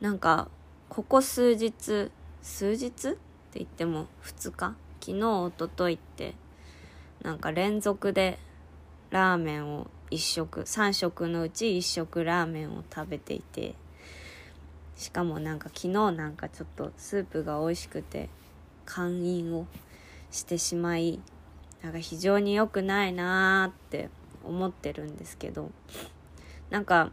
[0.00, 0.48] なんか
[0.88, 2.10] ここ数日
[2.42, 3.18] 数日って
[3.54, 4.76] 言っても2日？
[5.00, 6.34] 昨日おとといって
[7.22, 8.38] なんか連続で
[9.10, 13.74] ラーメンを1食3食のうち1食ラーメンを食べていて
[14.96, 18.28] しかもなんか昨日なんかちょっとスープが美味しくて
[18.84, 19.66] 勧飲を
[20.30, 21.20] してしまい
[21.82, 24.10] なんか非常に良くないなーって
[24.44, 25.70] 思ってるんですけど
[26.70, 27.10] なんか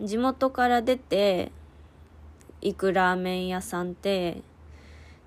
[0.00, 1.52] 地元から出て
[2.64, 4.42] 行くラーメン屋さんって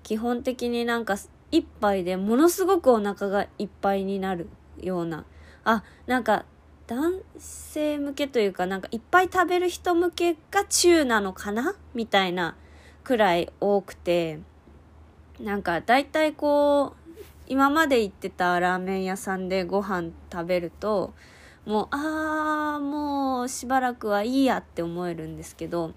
[0.02, 1.16] 基本的になんか
[1.50, 5.24] 一杯でものすごくお腹がいっぱいになるような。
[5.64, 6.44] あなんか
[6.86, 11.74] 男性向けというかなんかいっぱい食べる人向けが中なのかな？
[11.94, 12.56] みたいな
[13.04, 14.40] くらい多くて。
[15.40, 21.14] なんか大体こう今まで行ってたラーメン屋さんでご飯食べると
[21.64, 25.92] もうあーもうしばらくはいいやって思えるんですけど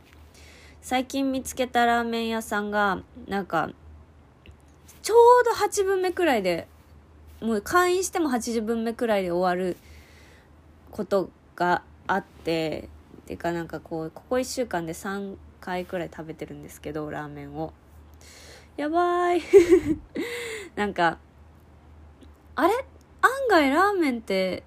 [0.82, 3.70] 最近見つけたラーメン屋さんがなんか
[5.04, 6.68] ちょうど8分目くらいで
[7.40, 9.78] もう会員しても80分目くらいで終わる
[10.90, 12.90] ことがあって
[13.26, 17.72] ていうかなんかこうここ1週間で3回くらい食べてるんですけどラーメンを。
[18.76, 19.42] やばい。
[20.76, 21.20] なんか
[22.56, 22.74] あれ？
[23.22, 24.64] 案外ラーメンって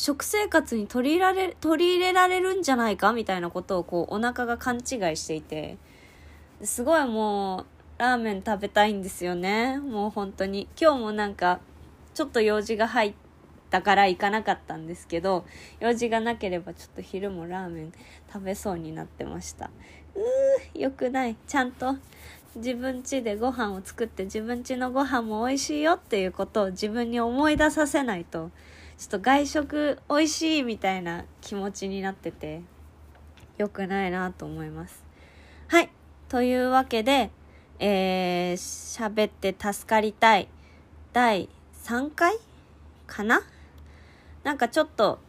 [0.00, 4.82] 食生活に取り入れられ取り入れられるんじゃないかみたいなことをこうお腹が勘違い
[5.16, 5.76] していて。
[6.62, 7.66] すごいもう
[7.98, 9.78] ラーメン食べたいんですよね。
[9.78, 10.68] もう本当に。
[10.80, 11.60] 今日もなんか
[12.14, 13.14] ちょっと用事が入っ
[13.70, 15.44] たから行かなかったんですけど
[15.78, 17.92] 用事がなければちょっと昼もラーメン
[18.32, 19.70] 食べそうになってました。
[20.16, 21.36] うーよくない。
[21.46, 21.96] ちゃんと。
[22.56, 28.50] 自分家でご飯を作って自分家のご飯も美味しいよっていうことを自分に思い出させないと。
[28.98, 32.62] ちょっと外食美味しいみたいな気持ちになってて
[33.56, 35.04] 良くないなと思います。
[35.68, 35.90] はい。
[36.28, 37.30] というわけで
[37.80, 40.48] えー、喋って助かりたい。
[41.12, 41.48] 第
[41.84, 42.36] 3回
[43.06, 43.42] かな？
[44.42, 45.20] なんかちょっと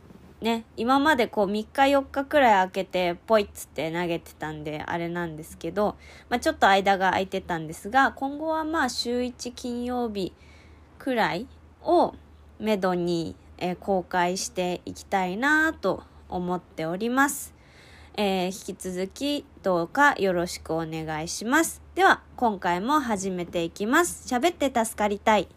[0.42, 5.96] ね、今までこう3日4日くらい空けてポイッつって投げてたんであれなんですけど、
[6.30, 10.34] まあ、ちょっと間が空いてたんですが、今後はまあ週1金曜日
[10.98, 11.46] くらい
[11.84, 12.16] を
[12.58, 17.54] めどに、えー、公開していきたいなと思っております。
[18.16, 21.82] えー、引き続きどうかよろしくお願いします。
[21.96, 24.34] では、今回も始めていきます。
[24.34, 25.48] 喋って助かりたい。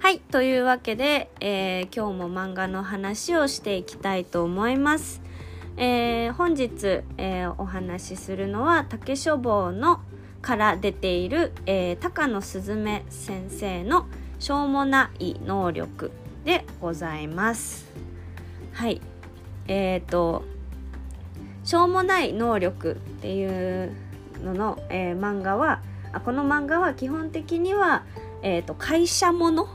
[0.00, 5.27] はい、というわけで、えー、今日も漫画の話をしていきたいと思います。
[5.80, 10.00] えー、本日、えー、お話しするのは竹書房の
[10.42, 14.08] から出ている、えー、高野すずめ先生の
[14.40, 16.10] 「しょうもない能力」
[16.44, 17.86] でございます。
[18.72, 19.00] はい。
[19.68, 20.42] え、ー、と
[21.62, 23.92] 「しょうもない能力」っていう
[24.44, 25.80] のの、えー、漫画は
[26.12, 28.02] あこの漫画は基本的には、
[28.42, 29.68] えーと会社もの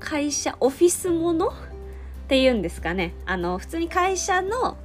[0.00, 1.52] 会社オフィスものっ
[2.28, 4.76] ていうんですかねあの普通に会社の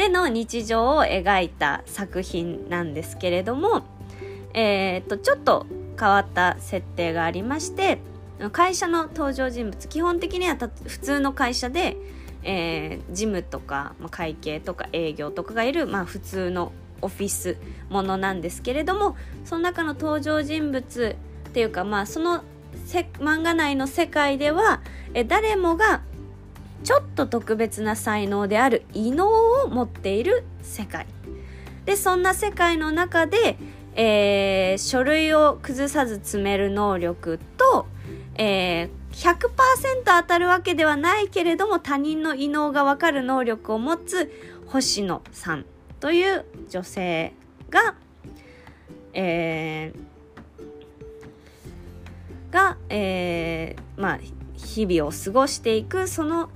[0.00, 3.82] での日常を描いた作品なんですけれども、
[4.54, 5.66] えー、っとちょっと
[5.98, 7.98] 変わった設定がありまして
[8.50, 11.98] 会社の登場人物基本的には普通の会社で、
[12.42, 16.72] えー、事務とか、まあ、会計とか営業とかがいる、まあ、普通の
[17.02, 17.58] オフィス
[17.90, 21.16] ものなんですけれどもその中の登場人物
[21.50, 22.42] っていうかまあその
[23.18, 24.80] 漫画内の世界では
[25.12, 26.00] え誰もが
[26.82, 29.28] ちょっと特別な才能である異能
[29.62, 31.06] を持っている世界。
[31.84, 33.56] でそんな世界の中で、
[33.94, 37.86] えー、書類を崩さず詰める能力と、
[38.36, 39.48] えー、100%
[40.04, 44.30] 当たるわけではないけれども他人の異能がわかる能力を持つ
[44.66, 45.66] 星野さん
[45.98, 47.34] という女性
[47.70, 47.94] が、
[49.12, 50.10] えー、
[52.52, 54.18] が、えー、まあ、
[54.56, 56.50] 日々を過ごしていくその、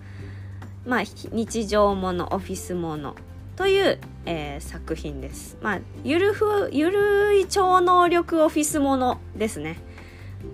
[0.86, 1.02] まあ、
[1.32, 3.14] 日常ものオフィスもの
[3.56, 5.56] という、えー、作品です。
[5.62, 9.78] まあ、ゆるふゆるい超能力オフィスものですね。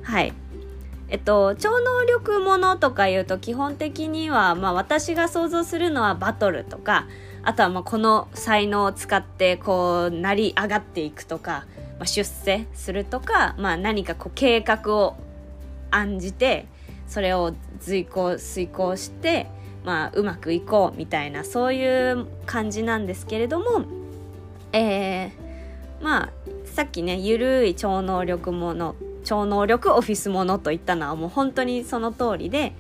[0.03, 0.33] はい。
[1.09, 7.09] えっと、超能力ものとか言うと基本的には、まあ、私が想像するのはバトルとか
[7.43, 11.67] あとはまあこの才能を使ってこう成り上がっていくとか、
[11.99, 15.17] まあ、出世するとか、まあ、何かこう計画を
[15.91, 16.69] 案じて
[17.09, 19.49] それを随行遂行して、
[19.85, 23.85] まあ、うまくいこうみたいなそういう感じなんですけれども、
[24.73, 25.31] えー、
[26.03, 26.31] まあ
[26.67, 28.95] さっきねゆるい超能力もの
[29.25, 32.75] 超能力オフィスものといったのはもう本当にその通りで、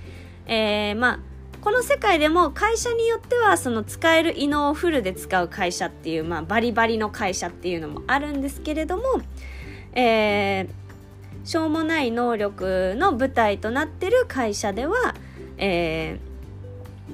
[0.47, 1.21] えー、まあ
[1.61, 9.03] この世界でも会社によってはその使える異能をフルで使う会社っていう、まあ、バリバリの会社っていうのもあるんですけれども、
[9.93, 15.15] えー、しょうもない能力の舞台となってる会社では、
[15.59, 16.30] えー、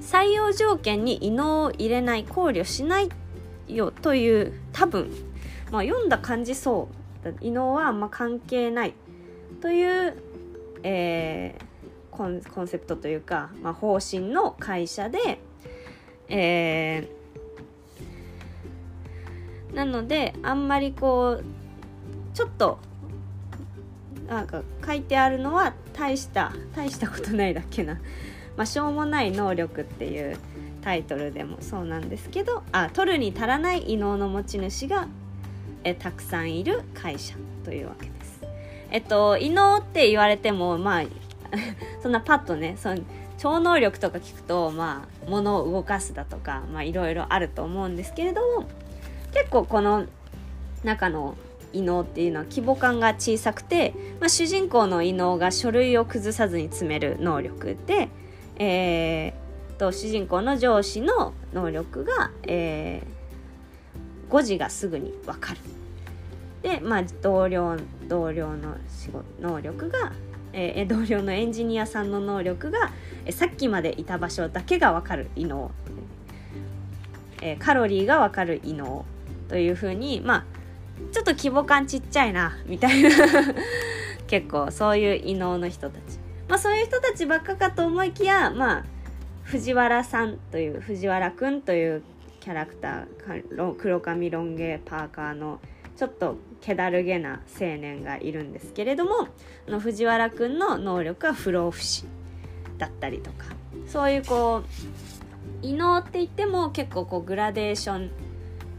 [0.00, 3.08] 採用条件に異能を入れない考慮しない
[3.68, 5.10] よという多分、
[5.70, 6.88] まあ、読んだ感じそ
[7.24, 8.94] う異能はあんま関係ない
[9.60, 10.16] という、
[10.82, 15.40] えー、コンコンセプトというか、まあ、方針の会社で、
[16.28, 21.44] えー、なのであんまりこう
[22.34, 22.78] ちょっと
[24.28, 27.98] なんか書いてあるのは大した大したことないだけな、
[28.56, 30.36] まあ、しょうもない能力っていう
[30.82, 35.08] タイトルでもそうなんですけどあ取るに足らない異能の持ち主が
[35.84, 38.40] えたくさんいる会社というわけです。
[38.90, 41.04] えっと異能って言われてもまあ
[42.02, 43.00] そんなパッとねその
[43.38, 48.66] 超能力とか聞くとまあ物を動かすだとかまあいろいろあると思うんですけれども
[49.32, 50.06] 結構この
[50.82, 51.36] 中の
[51.72, 58.08] 異能っていうのは規模感が小さくて、まあ、主人公の異能が書類を崩さずに詰める能力で、
[58.58, 65.60] えー、と主人公の上司の能力が、えー、誤字がすぐに分かる。
[66.62, 67.76] で、まあ、同僚
[68.08, 70.12] 同僚の仕事能力が、
[70.52, 72.90] えー、同僚のエンジニアさんの能力が、
[73.24, 75.70] えー、さっきまでいた場所だけが分かる異能、
[77.42, 79.04] えー、カロリーが分かる異能
[79.48, 80.44] というふうにまあ
[81.12, 83.10] ちょっと規模感ちっちゃいなみたいな。
[84.26, 86.25] 結構そういう異能の人たち。
[86.48, 88.84] まあそういう人たちばっかかと思いきやまあ
[89.44, 92.02] 藤原さんという藤原くんという
[92.40, 95.60] キャラクター黒髪ロン毛パーカーの
[95.96, 99.28] ちょっと気だるげな青年がいるんですけれども
[99.66, 102.04] あの藤原くんの能力は不老不死
[102.78, 103.46] だったりとか
[103.86, 104.64] そういうこう
[105.62, 108.10] 異能って言っても結構こうグラデーション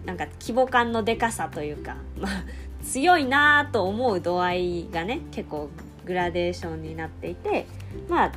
[0.05, 2.43] なんか規模感のでかさというか、まあ、
[2.83, 5.69] 強いなと思う度合いがね結構
[6.07, 7.68] グラデーションになっていて
[8.09, 8.31] まあ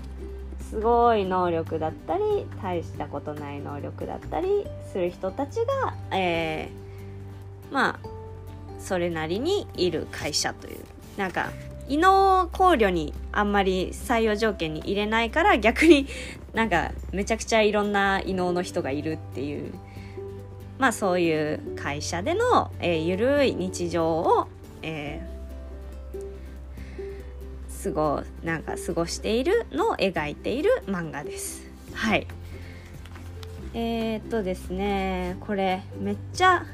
[0.68, 8.08] すごい能力だったり大したことない能力だったりする人たちが、えー、まあ
[8.78, 10.78] それなりにいる会社という。
[11.16, 11.50] なんか
[11.88, 16.06] 異能考慮にあんまり採用条件に入れないから逆に
[16.54, 19.72] なんかめちゃくちゃいろんな異能の人がいるっていう。
[20.78, 24.48] まあそういう会社での、えー、ゆるい日常を、
[24.80, 25.29] えー、
[27.82, 31.62] 過ごなんか過ごしているのを描いている漫画です。
[31.94, 32.26] はい
[33.74, 36.66] えー、っとですねこれめっちゃ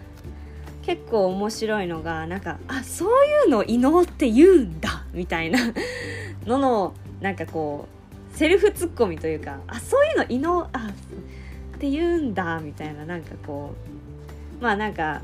[0.82, 5.58] 結構面白いのがなんかあそういうの異能って言うんだみたいな
[6.46, 7.88] ののなんかこ
[8.32, 10.92] うセルフツッコミというかあそういうの異能あ
[11.74, 13.74] って言うんだみたいななんかこ
[14.60, 15.22] うまあなんか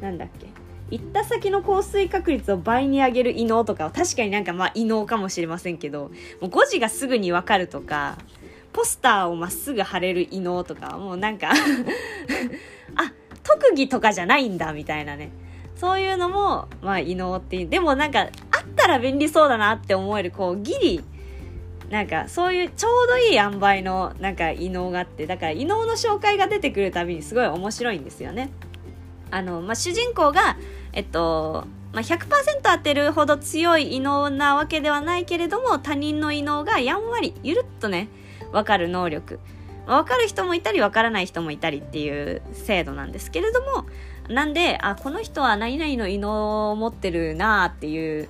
[0.00, 0.47] なんだっけ
[0.90, 8.18] 行った先の降水確率を倍に上げる異能とかは確かになんかまあ異能かもしれませんけどもう5時がすぐに分かるとか
[8.72, 11.50] ポスターをまっすぐ貼れる異能とかもうなんか
[12.96, 13.12] あ
[13.42, 15.30] 特技とかじゃないんだみたいなね
[15.76, 18.28] そういうのもまあ異能っていうでもなんかあっ
[18.74, 21.04] たら便利そうだなって思えるこうギリ
[21.90, 28.50] なんかそういうちょうどいい塩梅のなんか異能があってだから異能の紹介が出てくるたびにすごい面白いんですよね。
[29.30, 30.56] あの、まあ、主人公が、
[30.92, 32.26] えっと、まあ、100%
[32.62, 38.08] 当てるほど強い異能なわけではないけれども他人の異能がやんわりゆるっとね
[38.52, 39.40] 分かる能力。
[39.86, 43.86] 分かる人もいたり分からない人もいたりっていう制度なんですけれども
[44.28, 48.28] なんであこの人は何々の異能を持ってるなっていう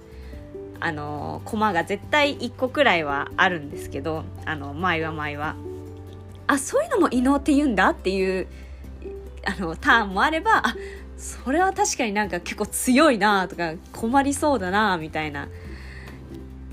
[0.79, 5.57] あのコマが絶対1個くらいはあるんですけどあの前は前は。
[6.47, 8.47] あそういうのも異能って言うんだっていう
[9.49, 10.77] あのターンもあればあ
[11.17, 15.49] それは確かになんか結構強いなとか困りそうだなみたいな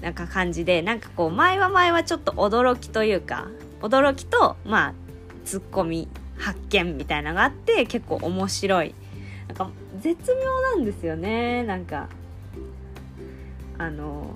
[0.02, 3.48] なんか感じでなんかこう前は前はちょっと驚きというか
[3.82, 4.94] 驚きとまあ
[5.46, 8.94] ツッコミ発見みたいなのがあって結構面白い。
[9.48, 9.70] なんか
[10.02, 11.64] 絶妙なんですよね。
[11.64, 12.10] なんか
[13.78, 14.36] あの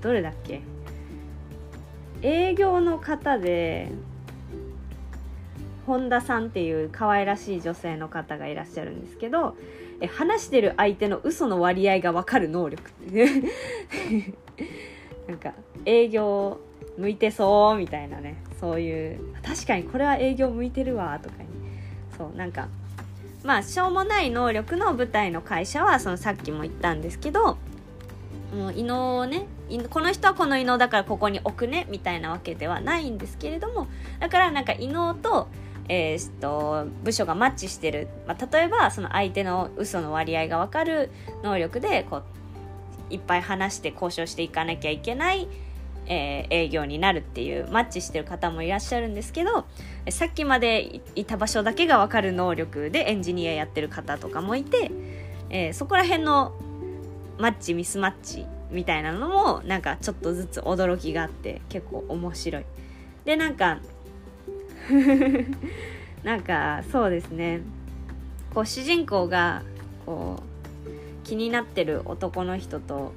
[0.00, 0.60] どれだっけ？
[2.22, 3.90] 営業の方で
[5.86, 9.56] 本田さんっていう可愛らしい女性の方がいらっしゃるんですけど
[10.00, 13.26] え話してる相手の嘘の割合が分かる能力って
[15.26, 15.52] なんか
[15.84, 16.60] 営業
[16.98, 18.42] 向いてそうみたいなね。
[18.60, 21.48] そういう確かにこれは営業向いてるわとかに。
[22.16, 22.68] そうなんか
[23.44, 27.58] まあしょうもない能力の舞台の会社はそのさっきも言ったんですけど
[28.54, 29.46] もう異能をね
[29.90, 33.86] この人はこの異能だからここに置くねみたいなわけではないんですけれども
[34.18, 35.48] だからなんか異能と,、
[35.88, 41.10] えー、と部署がマッチしてる、まあ、例えばその相手の嘘の割合が分かる
[41.42, 42.24] 能力でこう
[43.10, 45.48] いっぱい話して交渉していかなきゃいけない
[46.08, 49.66] えー、営業になるっていうマッチしてる方もいらっしゃるんですけど
[50.10, 54.90] さっきまでいた場所だけが分かる能力でエンジニアやってる方とかもいて、
[55.50, 56.54] えー、そこら辺の
[57.38, 62.64] マッチミスマッチみたいなのもなんかちょっとずつ驚きがあって結構面白い。
[63.24, 63.80] でなんか
[66.22, 67.60] なんかそうですね。
[68.54, 69.62] こう主人公が
[70.04, 73.12] こう気になってる男の人と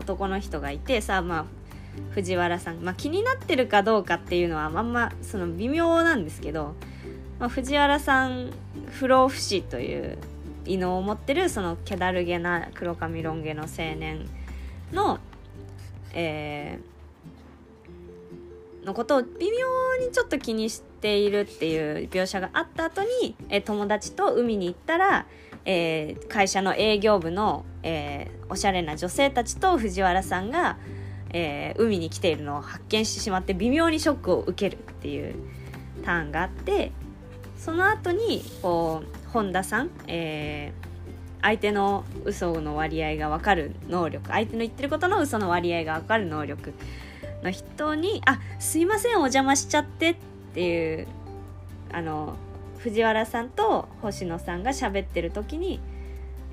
[0.00, 1.44] 男の人がいてさあまあ
[2.10, 6.74] 藤原さん、まあ、気になってるかどうかっていうのはあんまその微妙なんですけど、
[7.38, 8.50] まあ、藤原さん
[8.90, 10.18] 不老不死という
[10.64, 14.28] 異能を持ってるその気だるげな黒髪ロン毛の青年
[14.92, 15.18] の、
[16.12, 16.91] えー、
[18.84, 25.26] のことを微妙にちょっと気にしているっていう描写があった後に、え、友達と海に行ったら、
[25.64, 30.76] えー、会社の営業部の、えー、おしゃれな女性たちと藤原さんが
[31.32, 35.34] えー、海に来ているのを発見してしまって微妙にショックを受けるっていう
[36.04, 36.92] ターンがあって
[37.58, 40.72] その後にこう本田さん、え、
[41.40, 46.74] 相手の嘘の割合が分かる能力相手の言ってることの嘘の割合が分かる能力
[47.42, 50.16] の人に「あすいませんお邪魔しちゃって」っ
[50.54, 51.06] ていう
[51.92, 52.36] あの
[52.78, 55.80] 藤原さんと星野さんが喋ってる時に、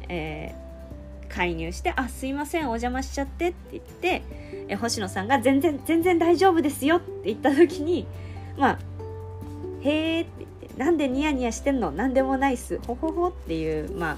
[0.08, 4.22] えー、介入して「あすいませんお邪魔しちゃって」って言って
[4.67, 8.05] え星野さんが全然「全然大丈夫ですよ」って言った時に
[8.58, 8.79] まあ
[9.81, 10.31] 「へえ」って
[10.62, 11.91] 言って「なんでニヤニヤしてんの？
[11.91, 12.79] なんでもないっす。
[12.86, 14.17] ほほほ」っていうまあ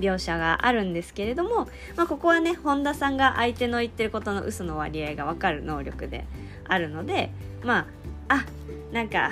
[0.00, 6.24] 描写があるんですけれども、まあ、ここはね本田さんが相手の言ってることの嘘の割合が分かる能力で
[6.66, 7.30] あるので
[7.62, 7.86] ま
[8.28, 8.46] ああ
[8.92, 9.30] なんか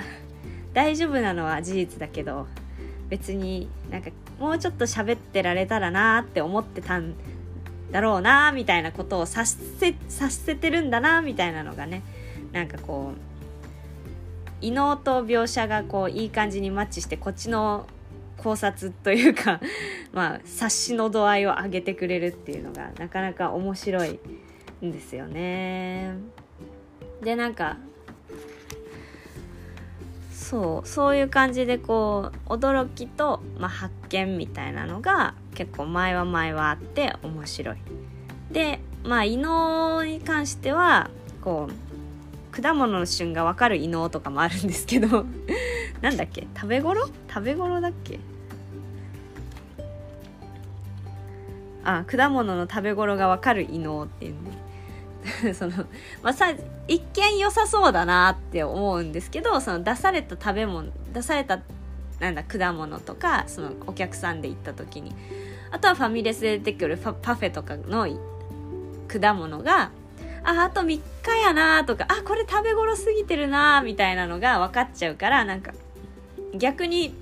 [0.73, 2.47] 大丈夫なのは事実だけど
[3.09, 7.15] 別になんかもうちょっと喋ってられたらなって思ってたん
[7.91, 12.03] だろうなみたいなことをさせさせてるんだなみたいなのがね
[12.51, 13.29] なんかこう
[14.61, 17.87] 異能と描写がこういい感じにマッチしてこっちの
[18.41, 19.59] 考察というか
[20.13, 24.19] まあ察しの度合いを上げてくれるっていうのがなかなか面白い
[24.83, 26.15] んですよね。
[27.21, 27.77] でなんか
[30.31, 37.77] そうそういう感じでこう驚きと、まあ、発見みたいなのが結構前は前はあって面白い。
[38.51, 41.09] でまあ異能に関しては
[41.41, 41.98] こう
[42.51, 45.25] 果物の旬が分かる異能とかもあるんですけど。
[46.01, 46.47] なんだっけ？
[46.55, 47.07] 食べ頃？
[47.27, 48.19] 食べ頃だっけ？
[51.83, 54.33] あ果物の食べ頃が分かる異能っていう
[55.43, 55.53] ね。
[55.53, 55.73] その、
[56.23, 56.53] まあ、さ
[56.87, 61.59] 一見良さそうだなって思うんですけどその出された食べ物出された
[62.21, 65.13] なんだ果物とかそのお客さんで行った時に。
[65.71, 68.07] あとはファミレスで出てくるパフェとかの
[69.07, 69.91] 果物が
[70.43, 71.01] ああと3日
[71.43, 75.73] やなとかあこれ食べ頃過ぎてるなみたいなのが分かっちゃうからなんか
[76.55, 77.13] 逆に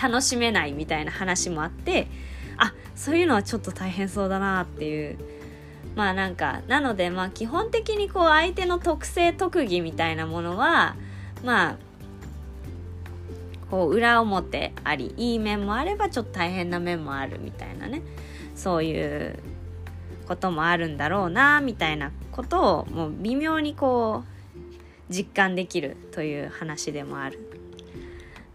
[0.00, 2.08] 楽しめないみたいな話もあって
[2.56, 5.18] あそういうのはちょっと大変そうだなっていう。
[5.96, 10.94] まあなんかなのでまあ基本的にこう相手の特性特技みたいなものは
[11.44, 11.76] まあ
[13.70, 18.02] こう裏表ありいい面もあればちょっと大変な面もあるみたいなね。
[18.54, 19.38] そういう
[20.30, 24.22] こともあるんだろうなみたいなことをもう微妙にこ
[25.10, 27.40] う実感できるという話でもある。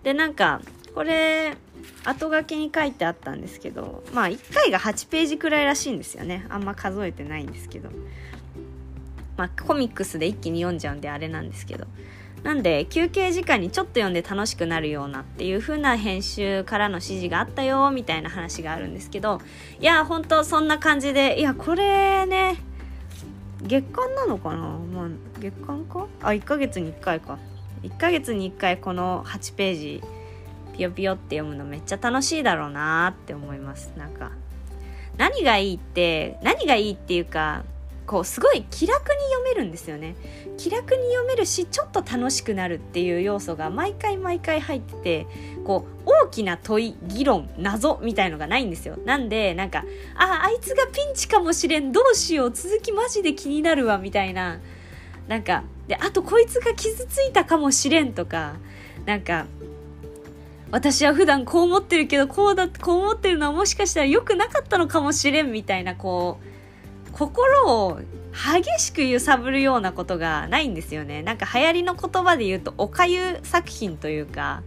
[0.01, 0.61] でなんか
[0.93, 1.57] これ
[2.05, 6.45] 後書きに書いてあったんですけどまあ1回が8ページくらいらしいんですよね。
[6.47, 7.89] あんま数えてないんですけど。
[9.35, 11.87] まあコミックスで一気に読んじゃうんであれなんですけど。
[12.45, 19.41] なんで休憩時間にちょっと読んで楽しくなるようなっていう風な編集からの指示があったよみたいな話があるんですけど
[19.79, 22.57] いや本当そんな感じでいやこれね
[23.63, 24.57] 月間なのかな？
[24.77, 25.09] まあ
[25.39, 26.05] 月間か？
[26.21, 27.39] あ1ヶ月に1回か。
[27.81, 30.03] 1ヶ月に1回この8ページ
[30.77, 33.91] ピヨピヨって読むのめっちゃ楽しいだろうなって思います。
[33.97, 34.31] なんか
[35.17, 37.63] 何がいいって何がいいっていうか
[38.05, 40.15] こうすごい気楽に読めるんですよね。
[40.57, 45.27] 気楽に読めるしちょっと楽しくなるっていう要素が毎回毎回入ってて
[45.65, 48.97] こう大きな問い議論謎みたいのがないんですよ。
[49.05, 49.83] なんでなんか
[50.15, 54.59] ああいつがピンチかもしれんどうしよう続きマジで気になるわみたいな。
[55.27, 58.55] なんかであとこいつが傷ついたかもしれんとか
[59.05, 59.47] なんか
[60.71, 66.54] 私は普段こう思ってるけどこうだこう思ってるのはもしかしたら良くなかったのかもしれんみたいなこう
[67.15, 68.01] 心を
[68.33, 74.63] 激しく揺さぶるようなことがないんですよねなんか流行りの言葉で言うとおかゆ作品というか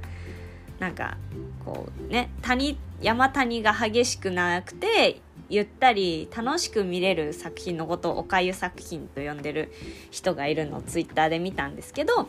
[0.78, 1.18] なんか
[1.66, 9.70] こうね谷山谷が激しくなくてゆったり楽しく見れる作品のことをおかゆ作品と呼んでる
[10.10, 12.28] 人がいるのをツイッターで見たんですけど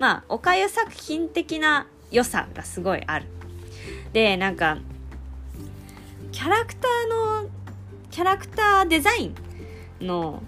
[0.00, 3.26] まあおかゆ作品的な良さがすごいある。
[4.12, 4.78] でなんか
[6.32, 7.48] キャラクターの
[8.10, 9.49] キャラクターデザイン
[10.00, 10.42] の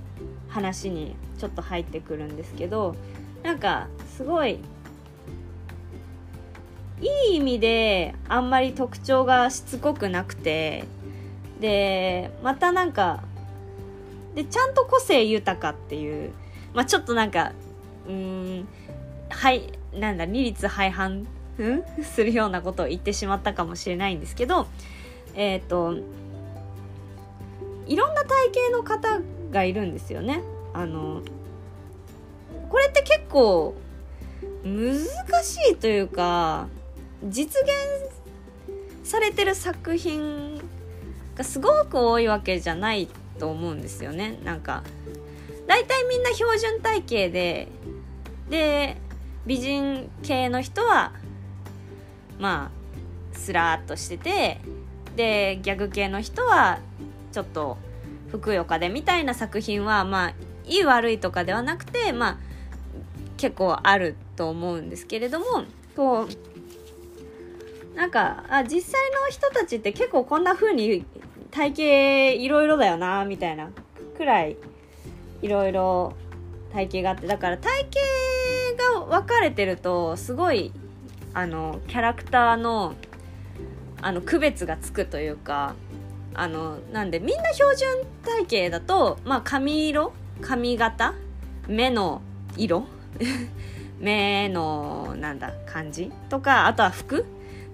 [0.49, 2.94] 話にちょっと入ってくるんですけど
[3.42, 4.59] なんかすごい
[7.00, 10.85] いい意味であんまり特徴がしつこくなくて
[11.61, 13.25] でまたなんか
[14.35, 16.32] でちゃんと個性豊かっていう
[16.75, 17.52] まあちょっとなんか
[18.09, 18.68] うん
[19.28, 21.26] はいなんだ利率廃反、
[21.59, 24.66] うん、 するようなことを言ってしまったかもしれないんですけど
[25.35, 25.97] えっ、ー、と
[27.87, 29.21] いろんな体型の方
[29.52, 30.42] がいるんですよね。
[30.73, 31.23] あの
[32.68, 33.75] これって結構
[34.64, 34.97] 難
[35.44, 36.68] しいというか
[37.25, 37.71] 実現
[39.04, 40.61] されてる作品
[41.37, 44.82] がすごく多いわけじゃないと思うんですよねなんか
[45.66, 47.68] 大体みんな標準体型で
[48.49, 48.97] で
[49.47, 51.12] 美人系の人は
[52.38, 52.71] ま
[53.35, 54.61] あスラーっとしてて
[55.16, 56.78] でギャグ系の人は
[57.32, 57.76] ちょっと
[58.32, 60.34] ふくよかでみたいな作品はまあ
[60.64, 62.38] いい悪いとかではなくてまあ
[63.36, 66.28] 結構あると思うんですけれどもこう
[67.94, 71.04] なんかあ実際の人たちって結構こんな風に
[71.50, 73.70] 体型いろいろだよなみたいな
[74.16, 74.56] くらい
[75.42, 76.14] いろいろ
[76.72, 77.86] 体型があってだから体
[78.78, 80.72] 型が分かれてるとすごい
[81.34, 82.94] あのキャラクターの
[84.00, 85.74] あの区別がつくというか
[86.34, 87.88] あのなんでみんな標準
[88.46, 91.14] 体型だと、まあ、髪色髪型
[91.68, 92.23] 目の
[92.56, 92.84] 色
[94.00, 97.25] 目のなんだ感じとかあとは服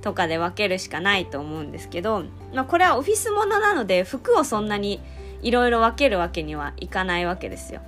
[0.03, 5.01] とかで分けるしかないと思うんですけど、まあ、これはオフィスものなので服をそんなに
[5.42, 7.81] いろいろ分けるわけにはいかないわけですよ。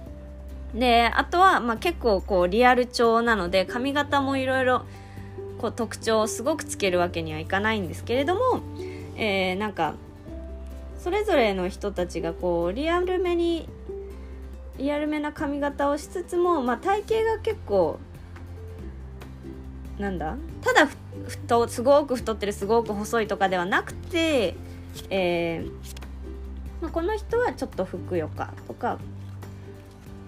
[0.75, 4.85] であとは、まあ、結構こうリアル調なので髪型もいろいろ
[5.75, 8.61] 特徴をすごくつけるわけにはいかないんですけれども、
[9.17, 9.95] えー、なんか
[11.03, 13.67] それぞれの人たちがこうリアルめに
[14.77, 17.99] リアルめな髪型をしつつも、まあ、体型が結構
[19.99, 20.91] なんだただ
[21.27, 24.55] 太すごく太ってるすごく細いとかではなくて、
[25.11, 25.71] えー
[26.83, 28.99] まあ、この人はちょっとふくよかとか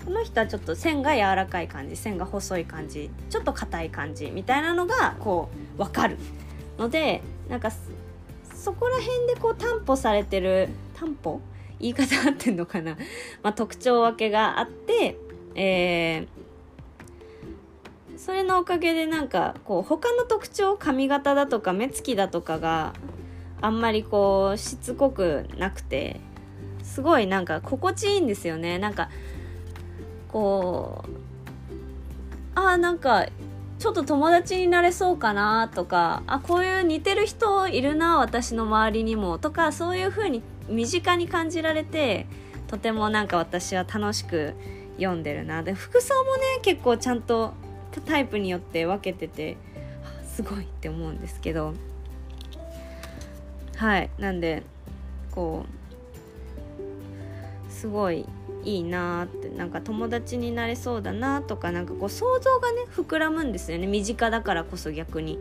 [0.05, 6.19] この人はちょっと線が柔らかい感じ線が細い感じちょっと硬い感じみたいなのがこう分かる
[6.79, 7.71] のでなんか
[8.63, 11.41] そこら辺でこう担保されてる担保？
[11.81, 12.97] 言い方合ってんのかな、
[13.43, 15.19] まあ、特徴分けがあって、
[15.57, 22.93] えー、それのおかげでなんかこう他の特徴髪型だとか目つきだとかが
[23.61, 26.21] あんまりこうしつこくなくて
[26.85, 28.79] すごいなんか心地いいんですよね。
[28.79, 29.11] なんか
[30.29, 31.11] こう
[32.55, 33.27] あーなんか
[33.83, 42.29] ちょっと友達になれそうかなとかあこういう似てる人いるな私の周りにもとかそういう風に身近に感じられて
[42.69, 44.55] とてもなんか私は楽しく
[44.99, 45.65] 読んでるな。
[45.65, 47.55] で服装もね結構ちゃんと
[48.07, 49.57] タイプによって分けてて
[50.33, 51.75] すごいって思うんですけど。
[53.79, 54.11] はい。
[54.17, 54.63] なんで
[55.33, 55.82] こう
[57.83, 58.25] すごい
[58.63, 63.89] いいなってなんか友達になれそうだなとかなんかこう想像がね膨らむんですよね。
[63.89, 65.39] 身近だからこそ逆にっ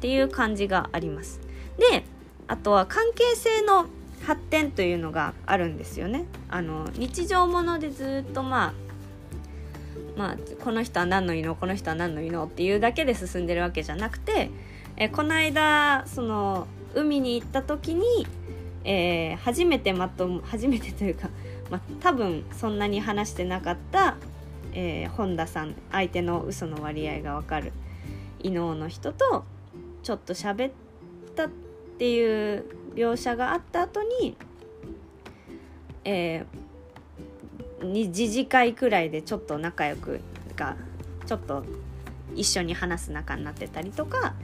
[0.00, 1.40] ていう感じがあります。
[1.76, 2.04] で
[2.48, 3.84] あとは関係性の
[4.22, 6.24] 発展というのがあるんですよね。
[6.48, 8.72] あの日常ものでずっとまあ
[10.16, 14.48] まあこの人は何の異能この人は何の異能っていうだけで進んでるわけじゃなくて
[14.96, 18.26] えこの間その海に行った時に、
[18.84, 21.28] えー、初めてまと初めてというか
[21.74, 24.14] まあ、多分そんなに話してなかった、
[24.74, 27.72] えー、本田さん相手の嘘の割合が分かる
[28.44, 29.44] 伊能の人と
[30.04, 30.72] ちょっと喋っ
[31.34, 31.48] たっ
[31.98, 34.36] ていう描写があった後に、
[36.04, 40.20] えー、二次会くらいでちょっと仲良く
[40.54, 40.76] が
[41.26, 41.64] ちょっと
[42.36, 44.34] 一緒に話す仲になってたりとか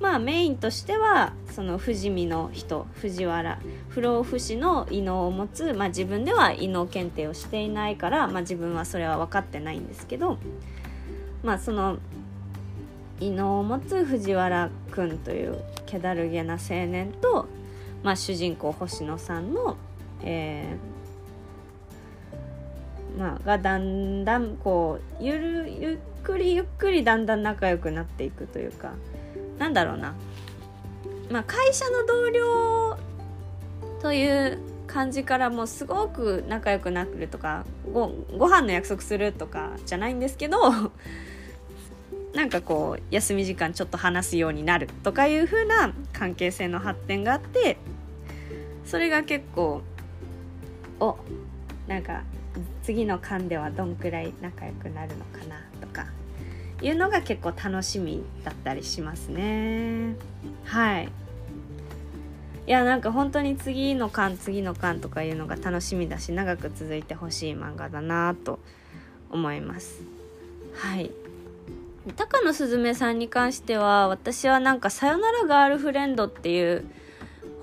[0.00, 3.60] まあメインとしてはその富士見の人藤原
[3.90, 10.38] 不老不死の異能を持つ、まあ、自分では異能検定をしていないから、まあ、自分はそれは分かってないんですけど
[11.44, 11.98] まあその
[13.20, 17.46] 異能を持つ藤原君という気だるげな青年と、
[18.02, 19.76] まあ、主人公星野さんの、
[20.22, 20.76] え
[23.18, 28.94] まあ、がだんだんこうゆるゆっくりゆっくりだんだん仲良くなっていくというか
[29.60, 30.14] なんだろうな、
[31.30, 32.98] まあ、会社の同僚
[34.00, 40.58] という感じからもうすごく仲良くなるとかごご飯の約束するとかじゃないんですけど
[42.34, 47.76] なんかこう休み時間ちょっと話すようになるとかいう風な関係性の発展があって
[48.86, 49.82] それが結構
[51.00, 51.18] お
[51.86, 52.22] なんか
[52.82, 56.19] 次の間ではどんくらい仲良くなるのかなとか。
[56.82, 60.14] いうのが結構楽しみだったりしますね。
[60.64, 61.08] はい。
[62.66, 68.60] いやなんか本当に次の巻次の巻とかいうのが楽しみだし長く続いてほしい漫画だなと
[69.30, 70.00] 思います。
[70.74, 71.10] はい。
[72.16, 76.84] 高野すずめさんに関しては私はなんか「さよならガールフレンド」っていう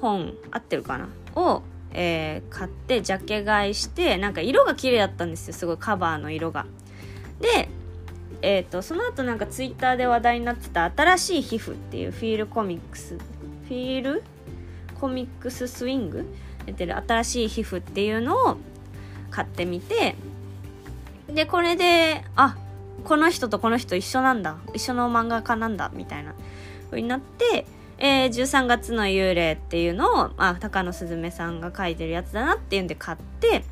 [0.01, 1.09] 本合ってるかな？
[1.35, 6.65] を、えー、買ってジャケ買いしてなんか色が綺麗だったんですよすごいカバーの色が。
[7.39, 7.69] で
[8.41, 14.23] えーと、その後なんかツイッターで話題になってた「新しい皮膚」っていうフィールコミックスフィール？
[14.99, 16.25] コミックススイング？
[16.65, 18.57] 出てる新しい皮膚っていうのを
[19.31, 20.15] 買ってみて
[21.27, 22.57] でこれであ
[23.03, 26.33] この人とこの人一緒なんだ一緒の漫画家なんだみたいな
[26.89, 27.65] 風になって、
[27.97, 33.63] えー、13月の幽霊っていうのを、まあ、高野すずめさんが書いてるやつだなっていうんで買って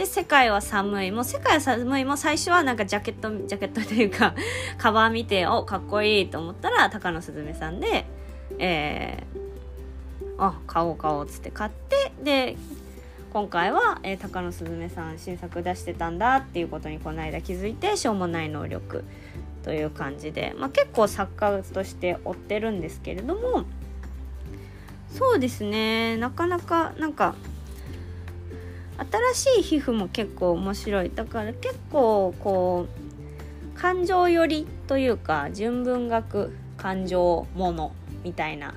[0.00, 1.10] で、世界は寒い。
[1.10, 4.34] もう世界は寒いも最初はなんかジャケット、ジャケットというか
[4.78, 8.06] カバー見て、お、かっこいいと思ったら、高野すずめさんで、
[8.58, 12.56] えー、あ、買おう買おうっつって買って、で、
[13.30, 19.04] 今回は、えー、高野すずめさん新作出してたんだっていうことにこの間気づいてしょうもない能力
[19.62, 23.64] という感じで、まあ、結構作家として追ってるんですけれども
[25.10, 27.34] そうですねなかなかなんか
[29.34, 31.10] 新しい皮膚も結構面白い。
[31.14, 32.86] だから結構こ
[33.74, 37.92] う感情寄りというか純文学感情もの
[38.24, 38.74] みたいな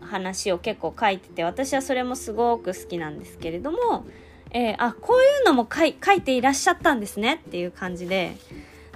[0.00, 4.04] 話を結構書いてて私はそれもすごく好きなんですけれども、
[4.50, 8.36] えー、あこういうのも書い書いていらっしゃったんですねっていう感じで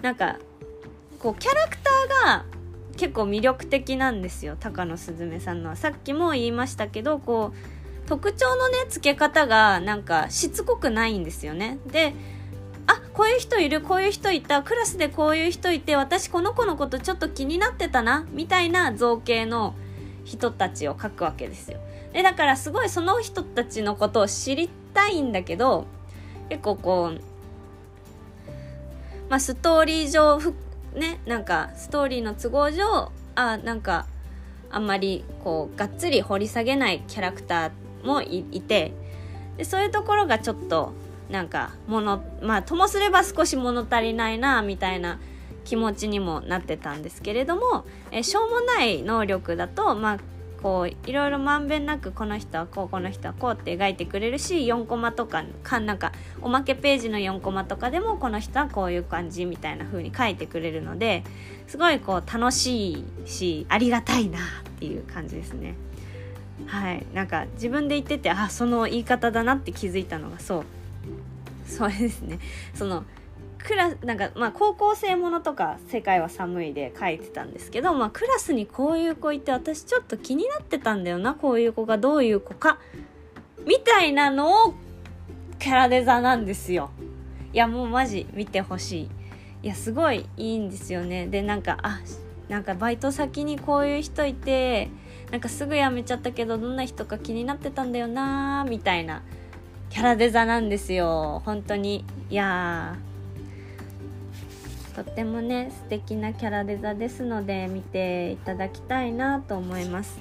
[0.02, 0.38] なんか
[1.18, 2.44] こうキャラクターが
[2.96, 5.76] 結構魅力的なんですよ高野すずめさんのは。
[5.76, 7.77] さっきも言いましたけどこう
[8.09, 12.14] 特徴のね付け方がなんかしつこくないんですよねで
[12.87, 19.75] あこういう人いるこういう人いたクラスでこういう人いて私この子のことちょっと気になってたなみたいな造形の
[20.25, 21.79] 人たちを書くわけですよ。
[22.14, 25.87] でだからすごいその人たちのことを知りたいんだけど
[26.49, 27.21] 結構こう
[29.29, 30.38] まあストーリー上
[30.99, 34.07] ねなんかストーリーの都合上あなんか
[34.71, 38.92] あんまりこうがっつり掘り下げないキャラクターってもいて
[39.56, 40.92] でそういうところがちょっと
[41.30, 45.18] なんかものまあともすれば少し物足りないなみたいな
[45.64, 50.18] 気持ちにもなってたんですけれども、えしょうもない能力だとまあ
[50.62, 61.22] こういろいろまんべんなくこの人はこうこの人はこうって描いてくれるし4コマとかかなんかおまけページの4コマとかでもこの人はこういう感じみたいな風に書いてくれるので
[61.68, 64.42] すごいこう楽しいしありがたいなっ
[64.80, 65.74] ていう感じですね。
[66.66, 67.07] はい。
[67.14, 70.64] なんか自分で言っててあその言い方だなって気づいたのがそう。
[71.66, 72.38] それですね。
[72.75, 73.05] その
[73.59, 82.79] クラなんかまあ高校生ものとか「世界は寒い」で書いてたんですけど、まあ、クラスにこういう子いて私ちょっと気になってたんだよなこういう子がどういう子か
[83.66, 84.75] みたいなのを
[85.59, 86.90] キャラデザなんですよ。
[87.53, 89.09] いやもうマジ見てほしい。
[89.64, 91.27] いやすごいいいんですよね。
[91.27, 92.01] でなんかあ
[92.49, 94.88] なんかバイト先にこういう人いて
[95.30, 99.22] なんかすぐ辞めちゃったけどどんな人か気になってたんだよなみたいな
[99.90, 101.42] キャラデザなんですよ。
[101.44, 102.04] 本当に。
[102.30, 102.96] いや
[104.94, 110.18] とってもね素敵なキャラデザですので見ていただきたいなと思います。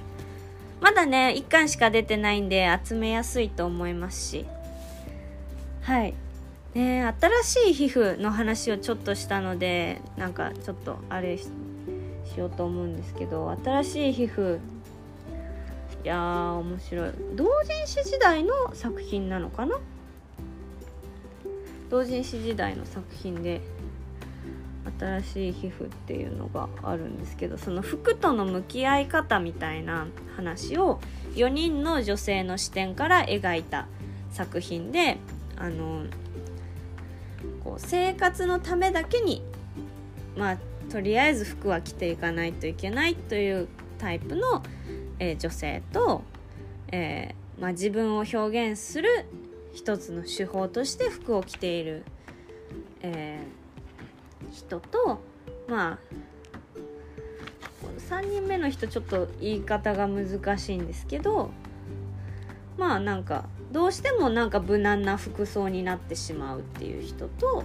[0.82, 4.46] まだね1巻しか出てないんで集めやすいと思いますし。
[5.82, 6.14] はい。
[6.76, 11.50] ね新しい皮膚の話をちょっとしたのでなんかちょっとあれし
[12.38, 14.60] ようと思うんですけど新しい皮膚
[16.08, 17.12] いやー面白い。
[17.36, 19.78] 同人誌時代の作品なのかな？
[21.90, 23.60] 同人誌時代の作品で
[24.98, 31.02] 新しい皮膚っていうのがあるんですけどその服との向き合い方みたいな話を
[31.34, 33.90] 4人の女性の視点から描いた
[34.32, 35.18] 作品で
[35.58, 36.06] あの
[37.66, 39.44] こう生活のためだけに
[40.38, 40.58] まあ
[40.90, 43.68] とりあえず服は着ていかないといけないという
[43.98, 44.64] タイプの、
[45.20, 46.24] えー、女性と、
[46.92, 48.38] えー、まあ、自分を表
[48.72, 49.26] 現する
[49.74, 52.04] 一つの手法として服を着ている
[53.02, 55.22] えー、人と
[55.68, 56.00] まあ
[58.10, 61.52] 3人目の人ちょっと言い方が難しいんですけど
[62.78, 67.64] まあなんかどうしてもなんか無難な服装になってしまうっていう人と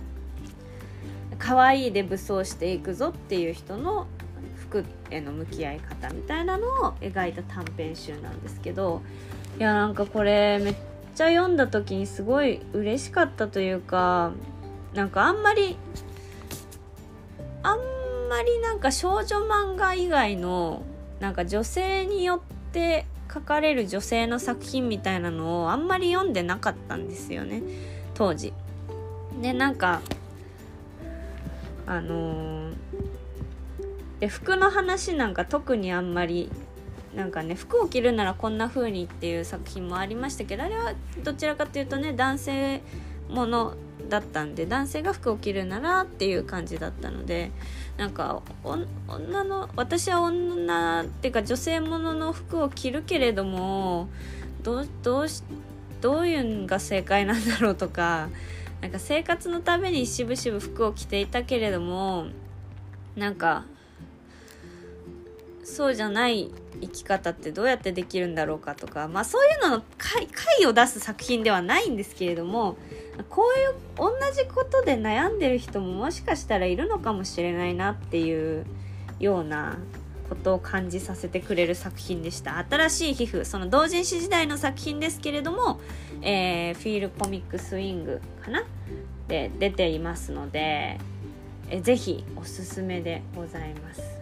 [1.39, 4.07] 可愛いで武装していくぞっていう人の
[4.73, 9.03] 服への向き合い方みたいなのを描いた短編集なんですけど
[9.59, 10.75] いやなんかこれめっ
[11.15, 14.33] ちゃ読んだ時にすごい嬉しかったというか
[14.95, 15.77] なんかあんまり
[17.63, 17.79] あん
[18.31, 20.83] まりなんか少女漫画以外の
[21.21, 22.41] なんか女性によっ
[22.73, 27.63] て書かれる女性の作品みたいなのをあんまり読んでなかったんですよね
[28.15, 28.53] 当時。
[29.41, 30.01] でなんか
[31.87, 32.75] あのー、
[34.23, 36.49] で服の話なんか特にあんまり
[37.13, 42.83] なんかね服を着るならこんな風にっていう作品もありましたけどあれはどちらかというとね男性
[43.29, 43.75] もの
[44.09, 47.51] だったんで男性が服を着るならっていう感じだったので
[47.97, 48.43] なんか
[49.09, 54.09] 女の私は女っていうか女性ものの服を着るけれども
[54.63, 55.43] どうどうし
[56.01, 58.29] どういうのが正解なんだろうとか
[58.83, 62.27] なんか生活のためにしぶしぶ服を着ていたけれども
[63.17, 63.65] なんか
[65.65, 72.77] そうじゃない生き方ってどうやってできるんだろうかとかまあそういうのの解を出す作品ではないんですけれども
[73.29, 78.67] こういう同じことで悩んでる人ももしかしたらいるのかもしれないなっていう
[79.21, 79.79] ような
[80.29, 82.57] ことを感じさせてくれる作品でした。
[82.69, 85.79] 新しい皮膚その同人誌時代の作品ですけれども、
[86.23, 88.65] えー、フィールコミックスイングかな？
[89.29, 90.99] で出ていますので、
[91.69, 94.22] えー、ぜひおすすめでございます。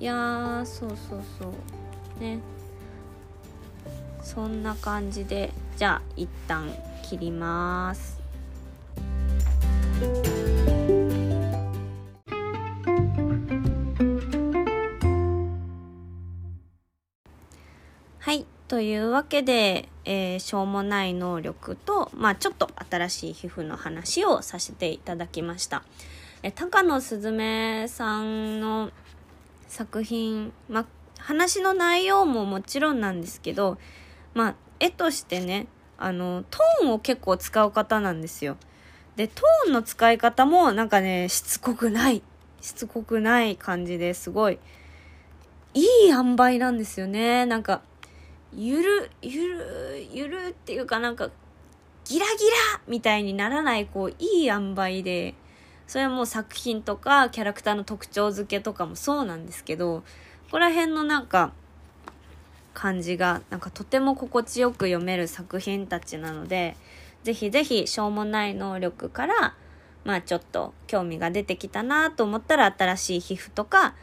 [0.00, 2.20] いやそうそうそう。
[2.22, 2.40] ね。
[4.22, 6.70] そんな感じでじゃあ一旦
[7.02, 8.18] 切ります。
[18.20, 18.46] はい。
[18.68, 25.82] というわけで、えー、しょうもない能力と、まあ、ちょっと新しい皮膚の話をさせていただきました。
[26.42, 28.90] え高野すずめさんの
[29.70, 30.86] 作品、まあ、
[31.20, 33.78] 話の内容ももちろんなんですけど、
[34.34, 38.56] まあ、絵としてね、あの、トーンを結構使う方なんですよ。
[39.14, 42.22] で、トーンの使い方もなんかね、しつこくない、
[42.60, 44.58] しつこくない感じですごい、
[45.72, 47.46] いい塩梅なんですよね。
[47.46, 47.80] なんか、
[48.52, 51.30] ゆる、ゆる、ゆるっていうかなんか、
[52.04, 52.32] ギラギ
[52.74, 55.34] ラみたいにならない、こう、いい塩梅で、
[55.90, 60.02] それはもう作品とか、キャラクターの特徴付けとかもそうなんですけど、
[60.44, 61.52] ここら辺のなんか、
[62.74, 66.76] 感じがなんかとても心地よく読める作品たちなので
[67.24, 69.54] ぜひぜひしょうもない能力から
[70.04, 73.94] まあちょっと興味が出てきたなと思ったら新しい皮膚とか、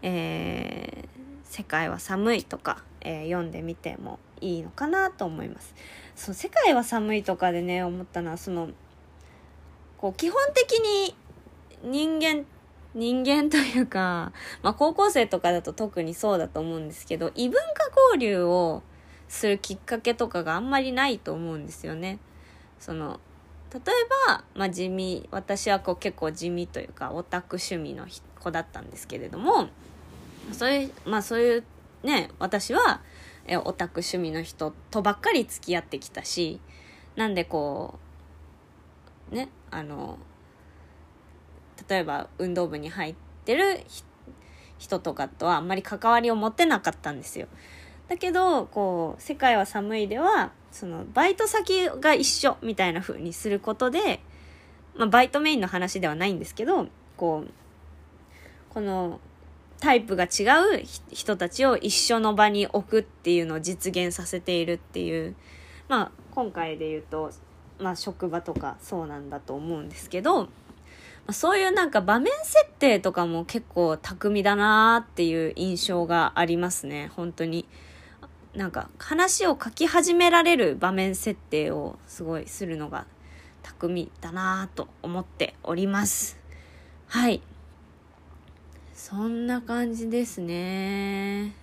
[0.00, 1.08] えー、
[1.44, 5.74] 世界は寒いとか、えー、読んでみてもいいのかなと思います。
[6.14, 8.70] そう世界は寒いとかでね思ったのはその
[9.98, 11.14] こう基本的に
[11.82, 12.44] 人間
[12.94, 18.82] 人間というか、まあ高校生とかだと特にそうだと思うんですけど、異文化交流を
[19.28, 22.18] するきっかけとかがあんまりないと思うんですよね。
[22.78, 23.18] その、
[23.72, 23.82] 例え
[24.28, 28.06] ば、まあ地味、私はこう結構地味というかオタク趣味の
[28.38, 29.68] 子だったんですけれども、
[30.52, 31.64] そういう、まあそういう
[32.02, 33.00] ね、私は
[33.46, 36.60] えオタク趣味の人とばっかり付き合ってきたし、
[37.16, 37.98] なんでこ
[39.30, 40.18] う、ね、あの、
[41.88, 43.14] 例えば運動部に入っ
[43.44, 43.80] てる
[44.78, 47.46] 人とかとはあんまり関わりを持ってなかったんですよ。
[48.08, 54.20] だけど、こう、世界は寒いでは、その、バイト先が一緒みたいな風にすることで、
[54.94, 57.50] まあ、バイトメインの話ではないんですけど、こう、
[58.68, 59.20] この、
[59.80, 60.44] タイプが違
[60.76, 65.34] う人たちを一緒の場に置くっていうのを実現させているっていう、
[65.88, 67.32] まあ、今回で言うと、
[67.80, 70.48] まあ、職場とかそうなんだと思うんですけど、
[71.30, 77.68] そういうなんか場面設定とかも結構巧みだなっていう印象がありますね、本当に。
[78.54, 83.06] なんか話を書き始められる場面設定をすごいするのが
[83.62, 86.38] 巧みだなと思っております。
[87.06, 87.40] はい。
[88.92, 91.54] そんな感じですね。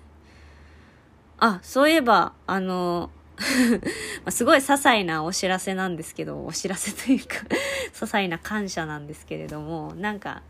[1.37, 3.11] あ、そういえば、あの、
[4.29, 7.35] すごい些細なお知らせなんですけど、お知らせというか
[7.91, 10.41] 些細な感謝なんですけれども、なんか、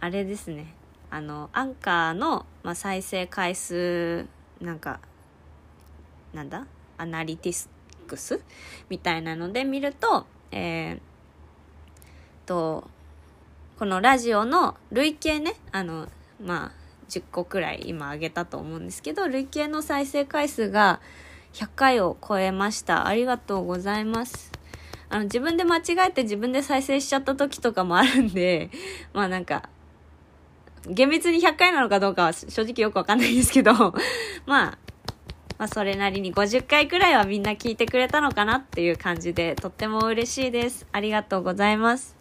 [0.00, 0.74] あれですね。
[1.10, 4.26] あの、アンカーの、まあ、再生回数、
[4.60, 5.00] なんか、
[6.32, 6.66] なんだ？
[6.96, 7.68] アナリティ
[8.06, 8.40] クス？
[8.88, 11.00] みたいなので見ると、えー、
[12.46, 12.88] と、
[13.78, 16.08] このラジオの累計ね、あの、
[16.40, 16.72] まあ、
[17.08, 21.00] 10個くらい今上げたと思うんですけど、累計の再生回数が
[21.52, 23.06] 100回を超えました。
[23.06, 24.52] ありがとうございます。
[25.08, 28.70] あの、自分で間違えて自分で再生しちゃった時とかもあるんで、
[29.12, 29.68] まあなんか、
[30.86, 33.72] 厳密に100回なのかどうかは正直よくわかんないですけど、
[34.46, 34.78] まあ、
[35.58, 40.86] まあそれなりに50回くらいはみんな聞いてくれたのかなっていう感じで、とっても嬉しいです。
[40.92, 42.16] ありがとうございます。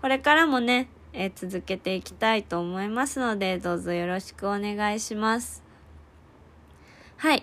[0.00, 5.64] これからもね、え、続けていきたいと思いますので、どうぞよろしくお願いします。
[7.16, 7.42] はい。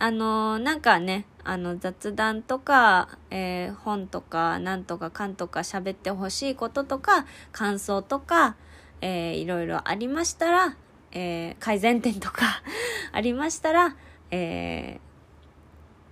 [0.00, 8.56] あの、なんかね、あの雑談とか、えー、本とか、なんとかかんとか喋ってほしいこととか、感想とか、
[9.00, 10.76] えー、いろいろありましたら、
[11.12, 12.62] えー、改善点とか
[13.12, 13.96] ありましたら、
[14.30, 15.00] え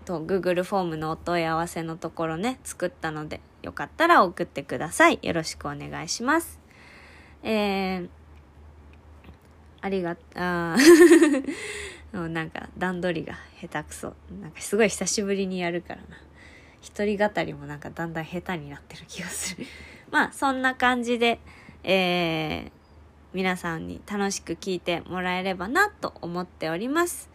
[0.05, 5.19] ー、と、Google フォームのお問い合わせのところね、作ったので、よかったら送ってください。
[5.23, 6.59] よろしくお願いします。
[7.43, 8.09] えー、
[9.81, 14.15] ありが、あもう なんか段取りが下手くそ。
[14.41, 16.17] なんかすごい久しぶりにやるからな。
[16.81, 19.67] 一人語りもなんかだんだん下手になってる気がする。
[20.11, 21.41] まあそんな感じで、
[21.83, 22.71] えー、
[23.33, 27.29] 皆さんに楽しく聞いてもらえればなと思っております。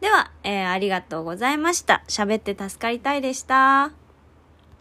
[0.00, 2.02] では、えー、ありがとうございました。
[2.08, 4.01] 喋って助かりたいでした。